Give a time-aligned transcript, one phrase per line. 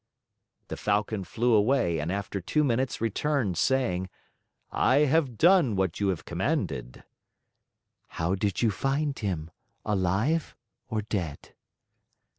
[0.69, 4.09] The Falcon flew away and after two minutes returned, saying,
[4.71, 7.03] "I have done what you have commanded."
[8.07, 9.51] "How did you find him?
[9.85, 10.55] Alive
[10.89, 11.53] or dead?"